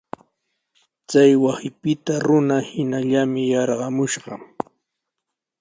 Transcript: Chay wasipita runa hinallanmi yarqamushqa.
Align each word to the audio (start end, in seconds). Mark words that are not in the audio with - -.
Chay 1.09 1.31
wasipita 1.43 2.13
runa 2.25 2.57
hinallanmi 2.69 3.41
yarqamushqa. 3.51 4.33